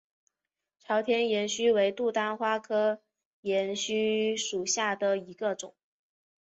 [0.79, 3.03] 朝天岩须为杜鹃花科
[3.41, 5.75] 岩须属下的一个种。